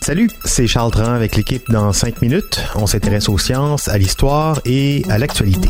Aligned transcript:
Salut, 0.00 0.30
c'est 0.46 0.66
Charles 0.66 0.90
Tran 0.92 1.12
avec 1.12 1.36
l'équipe 1.36 1.62
dans 1.68 1.92
5 1.92 2.22
minutes. 2.22 2.58
On 2.74 2.86
s'intéresse 2.86 3.28
aux 3.28 3.36
sciences, 3.36 3.86
à 3.88 3.98
l'histoire 3.98 4.62
et 4.64 5.02
à 5.10 5.18
l'actualité. 5.18 5.68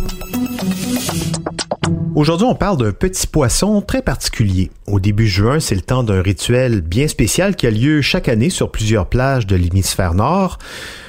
Aujourd'hui, 2.14 2.46
on 2.46 2.54
parle 2.54 2.76
d'un 2.76 2.92
petit 2.92 3.26
poisson 3.26 3.82
très 3.82 4.02
particulier. 4.02 4.70
Au 4.86 5.00
début 5.00 5.26
juin, 5.26 5.58
c'est 5.58 5.74
le 5.74 5.80
temps 5.80 6.04
d'un 6.04 6.22
rituel 6.22 6.80
bien 6.80 7.08
spécial 7.08 7.56
qui 7.56 7.66
a 7.66 7.72
lieu 7.72 8.02
chaque 8.02 8.28
année 8.28 8.50
sur 8.50 8.70
plusieurs 8.70 9.08
plages 9.08 9.48
de 9.48 9.56
l'hémisphère 9.56 10.14
nord. 10.14 10.58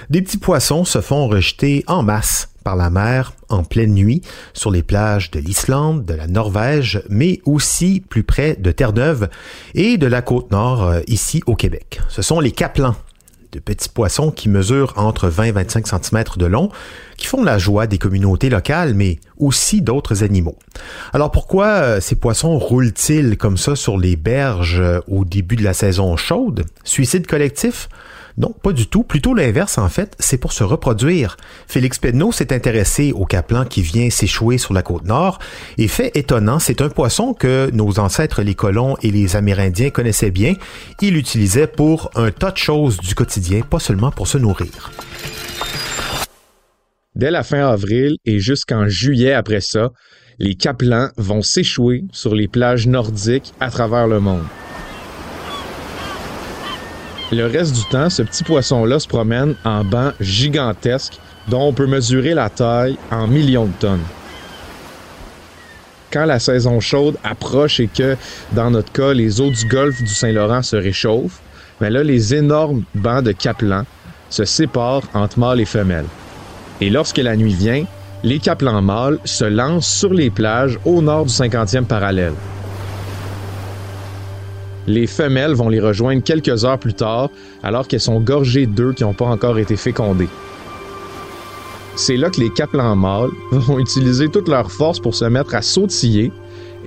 Des 0.10 0.24
petits 0.24 0.40
poissons 0.40 0.84
se 0.84 1.00
font 1.00 1.28
rejeter 1.28 1.84
en 1.86 2.02
masse 2.02 2.50
par 2.70 2.76
la 2.76 2.92
mer 2.92 3.34
en 3.50 3.64
pleine 3.64 3.96
nuit 3.96 4.22
sur 4.54 4.70
les 4.70 4.84
plages 4.84 5.32
de 5.32 5.40
l'Islande, 5.40 6.06
de 6.06 6.14
la 6.14 6.28
Norvège, 6.28 7.02
mais 7.10 7.42
aussi 7.46 8.00
plus 8.00 8.22
près 8.22 8.56
de 8.60 8.72
Terre-Neuve 8.72 9.28
et 9.74 9.98
de 9.98 10.06
la 10.06 10.22
côte 10.22 10.52
nord 10.52 10.84
euh, 10.84 11.00
ici 11.08 11.42
au 11.48 11.56
Québec. 11.56 12.00
Ce 12.10 12.22
sont 12.22 12.40
les 12.40 12.52
caplans 12.52 12.94
de 13.52 13.60
petits 13.60 13.90
poissons 13.90 14.32
qui 14.32 14.50
mesurent 14.50 14.94
entre 14.96 15.28
20 15.28 15.44
et 15.46 15.52
25 15.52 15.88
cm 15.88 16.24
de 16.38 16.46
long, 16.46 16.70
qui 17.18 17.28
font 17.28 17.44
la 17.44 17.58
joie 17.58 17.88
des 17.88 17.98
communautés 17.98 18.50
locales, 18.50 18.94
mais 18.94 19.20
aussi 19.38 19.82
d'autres 19.82 20.24
animaux. 20.24 20.58
Alors 21.14 21.32
pourquoi 21.32 21.66
euh, 21.66 22.02
ces 22.02 22.16
poissons 22.16 22.58
roulent-ils 22.58 23.38
comme 23.38 23.58
ça 23.58 23.76
sur 23.76 23.98
les 23.98 24.16
berges 24.16 24.80
euh, 24.80 25.00
au 25.08 25.26
début 25.26 25.56
de 25.56 25.64
la 25.64 25.74
saison 25.74 26.16
chaude? 26.18 26.66
Suicide 26.84 27.28
collectif? 27.28 27.90
Non, 28.40 28.54
pas 28.54 28.72
du 28.72 28.88
tout. 28.88 29.04
Plutôt 29.04 29.34
l'inverse, 29.34 29.78
en 29.78 29.90
fait, 29.90 30.16
c'est 30.18 30.38
pour 30.38 30.54
se 30.54 30.64
reproduire. 30.64 31.36
Félix 31.68 32.00
Pedneau 32.00 32.32
s'est 32.32 32.54
intéressé 32.54 33.12
au 33.12 33.26
caplan 33.26 33.66
qui 33.66 33.82
vient 33.82 34.10
s'échouer 34.10 34.58
sur 34.58 34.74
la 34.74 34.82
côte 34.82 35.04
nord. 35.04 35.40
Et 35.78 35.90
fait 35.90 36.12
étonnant, 36.16 36.58
c'est 36.58 36.82
un 36.82 36.88
poisson 36.88 37.34
que 37.34 37.70
nos 37.74 38.00
ancêtres, 38.00 38.42
les 38.42 38.56
colons 38.56 38.96
et 39.02 39.12
les 39.12 39.36
Amérindiens 39.36 39.90
connaissaient 39.90 40.32
bien. 40.32 40.54
Ils 41.02 41.16
l'utilisaient 41.16 41.68
pour 41.68 42.12
un 42.16 42.32
tas 42.32 42.52
de 42.52 42.58
choses 42.58 42.98
du 42.98 43.14
quotidien, 43.14 43.39
pas 43.70 43.80
seulement 43.80 44.12
pour 44.12 44.28
se 44.28 44.38
nourrir. 44.38 44.92
Dès 47.16 47.32
la 47.32 47.44
fin 47.44 47.68
avril 47.68 48.18
et 48.26 48.40
jusqu'en 48.40 48.88
juillet 48.88 49.34
après 49.34 49.62
ça, 49.62 49.90
les 50.38 50.56
caplans 50.56 51.10
vont 51.18 51.42
s'échouer 51.42 52.06
sur 52.12 52.34
les 52.34 52.48
plages 52.48 52.88
nordiques 52.88 53.54
à 53.60 53.70
travers 53.70 54.08
le 54.08 54.20
monde. 54.20 54.46
Le 57.32 57.46
reste 57.46 57.76
du 57.76 57.84
temps, 57.90 58.10
ce 58.10 58.24
petit 58.24 58.44
poisson-là 58.44 59.00
se 59.00 59.08
promène 59.08 59.56
en 59.64 59.84
bancs 59.84 60.14
gigantesques 60.20 61.20
dont 61.48 61.68
on 61.68 61.74
peut 61.74 61.88
mesurer 61.88 62.34
la 62.34 62.50
taille 62.50 62.98
en 63.12 63.28
millions 63.28 63.66
de 63.66 63.74
tonnes. 63.80 64.06
Quand 66.12 66.26
la 66.26 66.40
saison 66.40 66.80
chaude 66.80 67.18
approche 67.24 67.80
et 67.80 67.88
que, 67.88 68.16
dans 68.54 68.72
notre 68.72 68.92
cas, 68.92 69.14
les 69.14 69.42
eaux 69.42 69.52
du 69.52 69.66
golfe 69.66 70.02
du 70.02 70.14
Saint-Laurent 70.14 70.64
se 70.64 70.76
réchauffent, 70.76 71.42
mais 71.82 71.90
là, 71.90 72.04
les 72.04 72.36
énormes 72.36 72.84
bancs 72.96 73.24
de 73.24 73.32
caplans 73.32 73.86
se 74.30 74.46
séparent 74.46 75.04
entre 75.14 75.40
mâles 75.40 75.62
et 75.62 75.66
femelles. 75.66 76.06
Et 76.82 76.90
lorsque 76.90 77.18
la 77.18 77.36
nuit 77.36 77.54
vient, 77.54 77.86
les 78.24 78.40
caplans 78.40 78.82
mâles 78.82 79.20
se 79.24 79.46
lancent 79.46 79.88
sur 79.88 80.14
les 80.14 80.30
plages 80.30 80.80
au 80.86 81.02
nord 81.02 81.26
du 81.26 81.34
50e 81.34 81.86
parallèle. 81.86 82.34
Les 84.88 85.08
femelles 85.08 85.54
vont 85.54 85.70
les 85.70 85.80
rejoindre 85.80 86.24
quelques 86.24 86.66
heures 86.66 86.80
plus 86.80 86.94
tard, 86.94 87.30
alors 87.64 87.88
qu'elles 87.88 88.00
sont 88.00 88.20
gorgées 88.20 88.66
d'œufs 88.66 88.96
qui 88.96 89.04
n'ont 89.04 89.14
pas 89.14 89.26
encore 89.28 89.60
été 89.60 89.76
fécondés. 89.76 90.30
C'est 91.96 92.18
là 92.18 92.30
que 92.30 92.40
les 92.40 92.50
caplans 92.50 92.96
mâles 92.96 93.30
vont 93.52 93.78
utiliser 93.78 94.30
toute 94.30 94.48
leur 94.48 94.72
force 94.72 95.00
pour 95.00 95.16
se 95.16 95.26
mettre 95.26 95.54
à 95.54 95.62
sautiller 95.62 96.32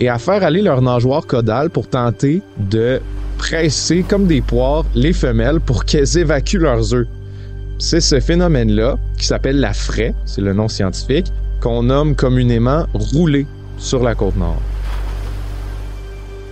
et 0.01 0.09
à 0.09 0.19
faire 0.19 0.43
aller 0.43 0.63
leur 0.63 0.83
nageoire 0.83 1.27
caudale 1.27 1.71
pour 1.71 1.87
tenter 1.87 2.43
de 2.59 3.01
presser 3.43 4.05
comme 4.09 4.29
des 4.29 4.41
poires 4.41 4.85
les 4.95 5.13
femelles 5.13 5.59
pour 5.59 5.85
qu'elles 5.85 6.17
évacuent 6.17 6.61
leurs 6.61 6.95
œufs. 6.95 7.09
C'est 7.81 8.01
ce 8.01 8.21
phénomène-là, 8.21 8.99
qui 9.19 9.27
s'appelle 9.27 9.59
la 9.59 9.73
fraie, 9.73 10.15
c'est 10.25 10.41
le 10.41 10.53
nom 10.53 10.69
scientifique, 10.69 11.27
qu'on 11.61 11.83
nomme 11.83 12.15
communément 12.15 12.87
rouler 12.95 13.49
sur 13.79 14.05
la 14.05 14.15
côte 14.15 14.37
nord. 14.37 14.63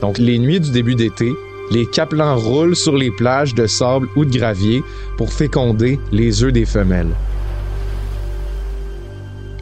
Donc, 0.01 0.19
les 0.19 0.41
nuits 0.41 0.59
du 0.59 0.73
début 0.73 0.97
d'été, 0.97 1.31
les 1.71 1.87
caplans 1.87 2.37
roulent 2.37 2.75
sur 2.75 2.97
les 2.97 3.13
plages 3.13 3.55
de 3.55 3.69
sable 3.69 4.09
ou 4.17 4.25
de 4.25 4.37
gravier 4.37 4.83
pour 5.17 5.33
féconder 5.33 6.01
les 6.11 6.43
œufs 6.43 6.53
des 6.53 6.67
femelles. 6.67 7.15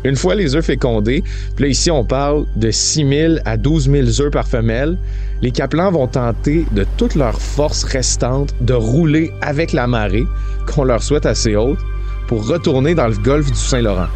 Une 0.04 0.16
fois 0.16 0.34
les 0.34 0.54
œufs 0.54 0.64
fécondés, 0.64 1.24
puis 1.56 1.70
ici 1.70 1.90
on 1.90 2.04
parle 2.04 2.46
de 2.56 2.70
6 2.70 3.08
000 3.08 3.34
à 3.44 3.56
12 3.56 3.90
000 3.90 4.06
œufs 4.20 4.30
par 4.30 4.46
femelle, 4.46 4.96
les 5.42 5.50
caplans 5.50 5.90
vont 5.90 6.06
tenter 6.06 6.66
de 6.72 6.84
toute 6.96 7.14
leur 7.14 7.40
force 7.40 7.84
restante 7.84 8.54
de 8.60 8.74
rouler 8.74 9.32
avec 9.40 9.72
la 9.72 9.86
marée, 9.86 10.24
qu'on 10.66 10.84
leur 10.84 11.02
souhaite 11.02 11.26
assez 11.26 11.56
haute, 11.56 11.78
pour 12.26 12.46
retourner 12.46 12.94
dans 12.94 13.08
le 13.08 13.16
golfe 13.16 13.50
du 13.50 13.58
Saint-Laurent. 13.58 14.08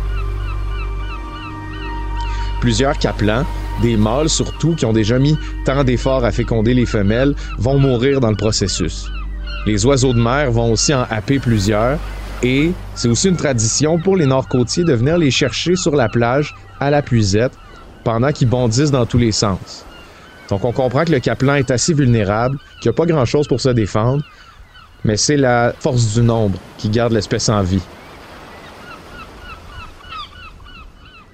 Plusieurs 2.60 2.96
caplans 2.98 3.44
des 3.80 3.96
mâles 3.96 4.28
surtout 4.28 4.74
qui 4.74 4.84
ont 4.84 4.92
déjà 4.92 5.18
mis 5.18 5.36
tant 5.64 5.82
d'efforts 5.82 6.24
à 6.24 6.30
féconder 6.30 6.74
les 6.74 6.86
femelles 6.86 7.34
vont 7.58 7.78
mourir 7.78 8.20
dans 8.20 8.30
le 8.30 8.36
processus. 8.36 9.08
Les 9.66 9.84
oiseaux 9.86 10.12
de 10.12 10.20
mer 10.20 10.50
vont 10.50 10.72
aussi 10.72 10.92
en 10.92 11.04
happer 11.10 11.38
plusieurs 11.38 11.98
et 12.42 12.74
c'est 12.94 13.08
aussi 13.08 13.28
une 13.28 13.36
tradition 13.36 13.98
pour 13.98 14.16
les 14.16 14.26
nord-côtiers 14.26 14.84
de 14.84 14.92
venir 14.92 15.16
les 15.18 15.30
chercher 15.30 15.76
sur 15.76 15.94
la 15.94 16.08
plage 16.08 16.54
à 16.80 16.90
la 16.90 17.02
puisette 17.02 17.58
pendant 18.04 18.32
qu'ils 18.32 18.48
bondissent 18.48 18.90
dans 18.90 19.06
tous 19.06 19.18
les 19.18 19.32
sens. 19.32 19.86
Donc 20.48 20.64
on 20.64 20.72
comprend 20.72 21.04
que 21.04 21.12
le 21.12 21.20
caplan 21.20 21.54
est 21.54 21.70
assez 21.70 21.94
vulnérable, 21.94 22.58
qu'il 22.80 22.88
n'y 22.88 22.94
a 22.94 22.96
pas 22.96 23.06
grand-chose 23.06 23.46
pour 23.46 23.60
se 23.60 23.68
défendre, 23.68 24.24
mais 25.04 25.16
c'est 25.16 25.36
la 25.36 25.72
force 25.80 26.14
du 26.14 26.22
nombre 26.22 26.58
qui 26.78 26.90
garde 26.90 27.12
l'espèce 27.12 27.48
en 27.48 27.62
vie. 27.62 27.82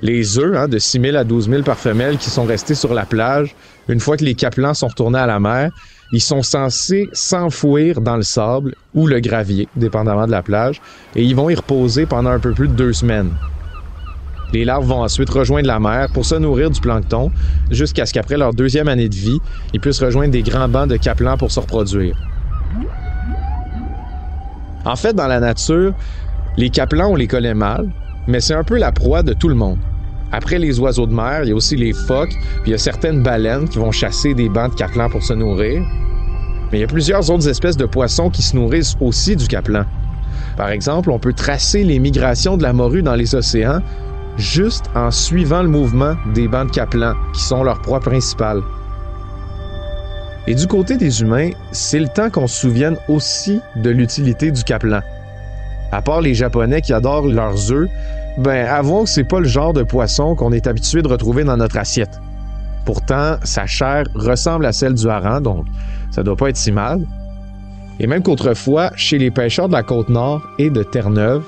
les 0.00 0.38
œufs 0.38 0.56
hein, 0.56 0.69
de 0.69 0.78
6 0.78 1.00
000 1.00 1.16
à 1.16 1.25
12 1.25 1.50
000 1.50 1.62
par 1.62 1.78
femelle 1.78 2.19
qui 2.19 2.30
sont 2.30 2.44
restés 2.44 2.75
sur 2.75 2.94
la 2.94 3.06
plage, 3.06 3.56
une 3.88 4.00
fois 4.00 4.16
que 4.16 4.25
les 4.25 4.34
caplans 4.34 4.75
sont 4.75 4.88
retournés 4.88 5.19
à 5.19 5.26
la 5.26 5.41
mer, 5.41 5.71
ils 6.12 6.21
sont 6.21 6.43
censés 6.43 7.09
s'enfouir 7.12 8.00
dans 8.00 8.16
le 8.16 8.22
sable 8.22 8.75
ou 8.94 9.06
le 9.06 9.21
gravier, 9.21 9.69
dépendamment 9.76 10.26
de 10.26 10.31
la 10.31 10.43
plage, 10.43 10.81
et 11.16 11.22
ils 11.25 11.34
vont 11.34 11.50
y 11.50 11.54
reposer 11.54 12.06
pendant 12.06 12.31
un 12.31 12.38
peu 12.38 12.53
plus 12.53 12.69
de 12.69 12.75
deux 12.75 12.93
semaines. 12.93 13.32
Les 14.53 14.65
larves 14.65 14.87
vont 14.87 15.03
ensuite 15.03 15.28
rejoindre 15.28 15.66
la 15.66 15.78
mer 15.78 16.09
pour 16.12 16.25
se 16.25 16.34
nourrir 16.34 16.71
du 16.71 16.81
plancton 16.81 17.31
jusqu'à 17.71 18.06
ce 18.06 18.15
qu'après 18.15 18.38
leur 18.38 18.54
deuxième 18.54 18.88
année 18.88 19.09
de 19.09 19.15
vie, 19.15 19.38
ils 19.75 19.81
puissent 19.81 20.03
rejoindre 20.03 20.32
des 20.32 20.43
grands 20.43 20.69
bancs 20.69 20.88
de 20.88 20.97
caplans 20.97 21.37
pour 21.37 21.50
se 21.50 21.60
reproduire. 21.60 22.15
En 24.84 24.97
fait, 24.97 25.12
dans 25.12 25.26
la 25.26 25.41
nature, 25.41 25.93
les 26.56 26.70
caplans, 26.70 27.10
on 27.10 27.16
les 27.16 27.26
connaît 27.26 27.55
mal, 27.55 27.91
mais 28.26 28.41
c'est 28.41 28.55
un 28.55 28.65
peu 28.65 28.78
la 28.78 28.91
proie 28.91 29.22
de 29.22 29.34
tout 29.34 29.49
le 29.49 29.55
monde. 29.55 29.78
Après 30.33 30.59
les 30.59 30.78
oiseaux 30.78 31.06
de 31.06 31.15
mer, 31.15 31.41
il 31.44 31.49
y 31.49 31.53
a 31.53 31.55
aussi 31.55 31.77
les 31.77 31.93
phoques, 31.93 32.34
puis 32.62 32.69
il 32.69 32.71
y 32.72 32.75
a 32.75 32.78
certaines 32.78 33.22
baleines 33.22 33.69
qui 33.69 33.78
vont 33.78 33.93
chasser 33.93 34.34
des 34.34 34.49
bancs 34.49 34.72
de 34.72 34.77
caplans 34.77 35.09
pour 35.09 35.22
se 35.22 35.33
nourrir. 35.33 35.82
Mais 36.70 36.79
il 36.79 36.81
y 36.81 36.85
a 36.85 36.88
plusieurs 36.88 37.31
autres 37.31 37.49
espèces 37.49 37.76
de 37.76 37.87
poissons 37.87 38.29
qui 38.29 38.43
se 38.43 38.55
nourrissent 38.55 38.97
aussi 39.00 39.37
du 39.37 39.47
caplan. 39.47 39.85
Par 40.56 40.70
exemple, 40.70 41.11
on 41.11 41.19
peut 41.19 41.32
tracer 41.32 41.82
les 41.82 41.99
migrations 41.99 42.56
de 42.56 42.62
la 42.62 42.73
morue 42.73 43.02
dans 43.02 43.14
les 43.14 43.35
océans 43.35 43.81
juste 44.37 44.85
en 44.94 45.11
suivant 45.11 45.62
le 45.62 45.69
mouvement 45.69 46.14
des 46.35 46.47
bancs 46.47 46.69
de 46.69 46.73
caplans, 46.73 47.14
qui 47.35 47.43
sont 47.43 47.64
leur 47.64 47.81
proie 47.82 48.00
principale. 48.00 48.62
Et 50.47 50.55
du 50.55 50.67
côté 50.67 50.97
des 50.97 51.20
humains, 51.20 51.50
c'est 51.73 52.00
le 52.00 52.08
temps 52.08 52.31
qu'on 52.31 52.47
se 52.47 52.61
souvienne 52.61 52.97
aussi 53.08 53.61
de 53.76 53.91
l'utilité 53.91 54.50
du 54.50 54.62
caplan. 54.62 55.00
À 55.91 56.02
part 56.02 56.20
les 56.20 56.35
Japonais 56.35 56.81
qui 56.81 56.93
adorent 56.93 57.26
leurs 57.26 57.73
œufs, 57.73 57.88
ben 58.38 58.67
avouons 58.67 59.05
que 59.05 59.11
c'est 59.11 59.25
pas 59.25 59.40
le 59.40 59.49
genre 59.49 59.73
de 59.73 59.82
poisson 59.82 60.35
qu'on 60.35 60.52
est 60.52 60.67
habitué 60.67 61.02
de 61.02 61.08
retrouver 61.08 61.44
dans 61.44 61.56
notre 61.56 61.76
assiette. 61.76 62.20
Pourtant, 62.85 63.37
sa 63.43 63.67
chair 63.67 64.05
ressemble 64.14 64.64
à 64.64 64.73
celle 64.73 64.94
du 64.94 65.08
hareng, 65.08 65.40
donc 65.43 65.67
ça 66.11 66.23
doit 66.23 66.37
pas 66.37 66.49
être 66.49 66.56
si 66.56 66.73
mal. 66.73 67.05
Et 68.00 68.06
même 68.06 68.23
qu'autrefois, 68.23 68.93
chez 68.94 69.19
les 69.19 69.31
pêcheurs 69.31 69.69
de 69.69 69.73
la 69.73 69.82
côte 69.82 70.08
nord 70.08 70.40
et 70.58 70.70
de 70.70 70.82
Terre-Neuve, 70.85 71.44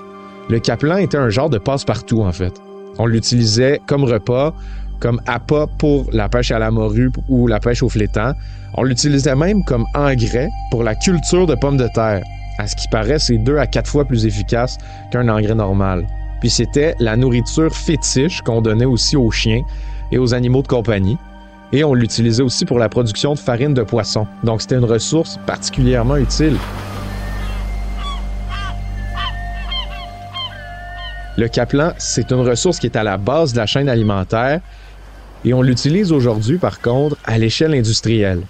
le 0.49 0.59
caplan 0.59 0.97
était 0.97 1.17
un 1.17 1.31
genre 1.31 1.49
de 1.49 1.59
passe-partout 1.59 2.23
en 2.23 2.33
fait. 2.33 2.53
On 2.99 3.07
l'utilisait 3.07 3.81
comme 3.87 4.05
repas, 4.05 4.53
comme 4.99 5.21
appât 5.27 5.67
pour 5.79 6.07
la 6.13 6.29
pêche 6.29 6.51
à 6.51 6.59
la 6.59 6.73
morue 6.73 7.11
ou 7.29 7.47
la 7.47 7.61
pêche 7.61 7.85
au 7.85 7.89
flétan. 7.89 8.33
On 8.75 8.83
l'utilisait 8.83 9.37
même 9.37 9.65
comme 9.65 9.85
engrais 9.95 10.49
pour 10.73 10.83
la 10.83 10.97
culture 10.97 11.47
de 11.47 11.55
pommes 11.55 11.77
de 11.77 11.89
terre. 11.95 12.23
À 12.59 12.67
ce 12.67 12.75
qui 12.75 12.89
paraît, 12.89 13.19
c'est 13.19 13.39
deux 13.39 13.57
à 13.57 13.67
quatre 13.67 13.89
fois 13.89 14.05
plus 14.05 14.27
efficace 14.27 14.77
qu'un 15.13 15.29
engrais 15.29 15.55
normal. 15.55 16.05
Puis 16.41 16.51
c'était 16.51 16.95
la 16.99 17.17
nourriture 17.17 17.75
fétiche 17.75 18.41
qu'on 18.43 18.63
donnait 18.63 18.87
aussi 18.87 19.17
aux 19.17 19.31
chiens 19.31 19.63
et 20.11 20.19
aux 20.19 20.35
animaux 20.35 20.63
de 20.63 20.69
compagnie. 20.69 21.19
Et 21.73 21.85
on 21.85 21.95
l'utilisait 21.95 22.43
aussi 22.43 22.65
pour 22.65 22.79
la 22.79 22.89
production 22.89 23.35
de 23.35 23.39
farine 23.39 23.75
de 23.75 23.83
poisson. 23.83 24.27
Donc 24.43 24.63
c'était 24.63 24.77
une 24.77 24.85
ressource 24.85 25.39
particulièrement 25.47 26.17
utile. 26.17 26.57
Le 31.37 31.49
caplan, 31.49 31.93
c'est 31.99 32.33
une 32.33 32.41
ressource 32.41 32.79
qui 32.79 32.87
est 32.87 32.97
à 32.97 33.03
la 33.03 33.17
base 33.17 33.53
de 33.53 33.59
la 33.59 33.67
chaîne 33.67 33.89
alimentaire 33.89 34.61
et 35.45 35.55
on 35.55 35.63
l'utilise 35.63 36.13
aujourd'hui, 36.13 36.59
par 36.59 36.81
contre, 36.81 37.17
à 37.25 37.39
l'échelle 37.39 37.73
industrielle. 37.73 38.43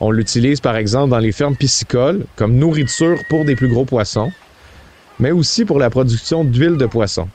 On 0.00 0.10
l'utilise, 0.10 0.60
par 0.60 0.76
exemple, 0.76 1.10
dans 1.10 1.18
les 1.18 1.32
fermes 1.32 1.56
piscicoles 1.56 2.24
comme 2.36 2.56
nourriture 2.56 3.18
pour 3.28 3.44
des 3.44 3.56
plus 3.56 3.68
gros 3.68 3.84
poissons, 3.84 4.30
mais 5.18 5.30
aussi 5.30 5.64
pour 5.64 5.78
la 5.78 5.90
production 5.90 6.44
d'huile 6.44 6.76
de 6.76 6.86
poisson. 6.86 7.28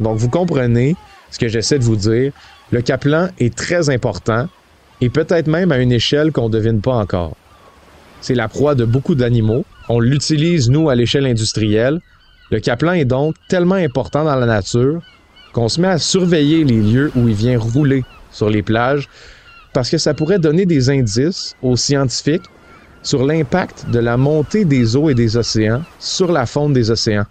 Donc, 0.00 0.16
vous 0.16 0.28
comprenez 0.28 0.96
ce 1.30 1.38
que 1.38 1.48
j'essaie 1.48 1.78
de 1.78 1.84
vous 1.84 1.96
dire. 1.96 2.32
Le 2.70 2.82
caplan 2.82 3.28
est 3.38 3.54
très 3.54 3.90
important 3.90 4.46
et 5.00 5.10
peut-être 5.10 5.48
même 5.48 5.72
à 5.72 5.78
une 5.78 5.92
échelle 5.92 6.32
qu'on 6.32 6.48
ne 6.48 6.52
devine 6.52 6.80
pas 6.80 6.94
encore. 6.94 7.34
C'est 8.20 8.34
la 8.34 8.48
proie 8.48 8.74
de 8.74 8.84
beaucoup 8.84 9.14
d'animaux. 9.14 9.64
On 9.88 10.00
l'utilise, 10.00 10.70
nous, 10.70 10.88
à 10.88 10.94
l'échelle 10.94 11.26
industrielle, 11.26 12.00
le 12.50 12.60
caplan 12.60 12.92
est 12.92 13.04
donc 13.04 13.34
tellement 13.48 13.74
important 13.74 14.24
dans 14.24 14.36
la 14.36 14.46
nature 14.46 15.00
qu'on 15.52 15.68
se 15.68 15.80
met 15.80 15.88
à 15.88 15.98
surveiller 15.98 16.64
les 16.64 16.80
lieux 16.80 17.10
où 17.14 17.28
il 17.28 17.34
vient 17.34 17.58
rouler 17.58 18.04
sur 18.30 18.48
les 18.48 18.62
plages 18.62 19.08
parce 19.72 19.90
que 19.90 19.98
ça 19.98 20.14
pourrait 20.14 20.38
donner 20.38 20.66
des 20.66 20.90
indices 20.90 21.54
aux 21.62 21.76
scientifiques 21.76 22.46
sur 23.02 23.24
l'impact 23.24 23.86
de 23.90 23.98
la 23.98 24.16
montée 24.16 24.64
des 24.64 24.96
eaux 24.96 25.10
et 25.10 25.14
des 25.14 25.36
océans 25.36 25.82
sur 25.98 26.30
la 26.30 26.46
faune 26.46 26.72
des 26.72 26.90
océans. 26.90 27.26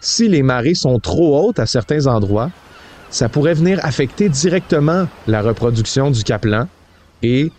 Si 0.00 0.28
les 0.28 0.42
marées 0.42 0.74
sont 0.74 0.98
trop 0.98 1.48
hautes 1.48 1.58
à 1.58 1.66
certains 1.66 2.06
endroits, 2.06 2.50
ça 3.10 3.28
pourrait 3.28 3.54
venir 3.54 3.78
affecter 3.82 4.28
directement 4.28 5.06
la 5.26 5.40
reproduction 5.40 6.10
du 6.10 6.22
caplan 6.24 6.68
et, 7.22 7.50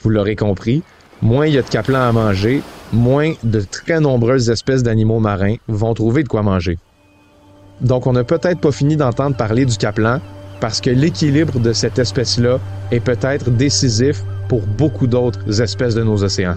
vous 0.00 0.10
l'aurez 0.10 0.36
compris, 0.36 0.82
moins 1.22 1.46
il 1.46 1.54
y 1.54 1.58
a 1.58 1.62
de 1.62 1.68
caplan 1.68 2.00
à 2.00 2.12
manger, 2.12 2.62
moins 2.92 3.32
de 3.42 3.60
très 3.60 4.00
nombreuses 4.00 4.50
espèces 4.50 4.82
d'animaux 4.82 5.18
marins 5.18 5.56
vont 5.66 5.94
trouver 5.94 6.22
de 6.22 6.28
quoi 6.28 6.42
manger. 6.42 6.78
Donc 7.80 8.06
on 8.06 8.12
n'a 8.12 8.24
peut-être 8.24 8.60
pas 8.60 8.72
fini 8.72 8.96
d'entendre 8.96 9.36
parler 9.36 9.64
du 9.64 9.76
caplan 9.76 10.20
parce 10.60 10.80
que 10.80 10.90
l'équilibre 10.90 11.58
de 11.58 11.72
cette 11.72 11.98
espèce-là 11.98 12.58
est 12.90 13.00
peut-être 13.00 13.50
décisif 13.50 14.22
pour 14.48 14.66
beaucoup 14.66 15.06
d'autres 15.06 15.60
espèces 15.60 15.94
de 15.94 16.02
nos 16.02 16.22
océans. 16.24 16.56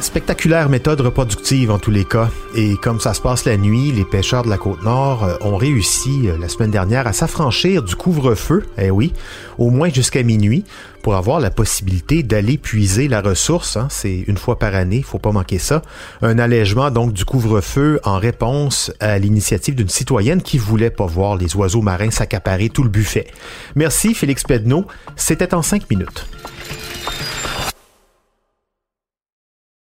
Spectaculaire 0.00 0.68
méthode 0.68 1.00
reproductive 1.00 1.70
en 1.70 1.78
tous 1.78 1.90
les 1.90 2.04
cas. 2.04 2.30
Et 2.54 2.76
comme 2.76 3.00
ça 3.00 3.14
se 3.14 3.20
passe 3.20 3.44
la 3.44 3.56
nuit, 3.56 3.92
les 3.92 4.04
pêcheurs 4.04 4.44
de 4.44 4.50
la 4.50 4.58
côte 4.58 4.82
nord 4.82 5.24
euh, 5.24 5.36
ont 5.40 5.56
réussi 5.56 6.28
euh, 6.28 6.36
la 6.38 6.48
semaine 6.48 6.70
dernière 6.70 7.06
à 7.06 7.12
s'affranchir 7.12 7.82
du 7.82 7.96
couvre-feu, 7.96 8.64
eh 8.78 8.90
oui, 8.90 9.12
au 9.58 9.70
moins 9.70 9.88
jusqu'à 9.88 10.22
minuit, 10.22 10.64
pour 11.02 11.14
avoir 11.14 11.40
la 11.40 11.50
possibilité 11.50 12.22
d'aller 12.22 12.58
puiser 12.58 13.08
la 13.08 13.22
ressource. 13.22 13.76
Hein. 13.76 13.88
C'est 13.90 14.24
une 14.26 14.36
fois 14.36 14.58
par 14.58 14.74
année, 14.74 15.02
faut 15.02 15.18
pas 15.18 15.32
manquer 15.32 15.58
ça. 15.58 15.82
Un 16.22 16.38
allègement 16.38 16.90
donc 16.90 17.12
du 17.12 17.24
couvre-feu 17.24 18.00
en 18.04 18.18
réponse 18.18 18.92
à 19.00 19.18
l'initiative 19.18 19.74
d'une 19.74 19.88
citoyenne 19.88 20.42
qui 20.42 20.58
voulait 20.58 20.90
pas 20.90 21.06
voir 21.06 21.36
les 21.36 21.56
oiseaux 21.56 21.82
marins 21.82 22.10
s'accaparer 22.10 22.68
tout 22.68 22.82
le 22.82 22.90
buffet. 22.90 23.26
Merci 23.76 24.14
Félix 24.14 24.42
Pedneau. 24.44 24.86
C'était 25.16 25.54
en 25.54 25.62
cinq 25.62 25.88
minutes. 25.90 26.26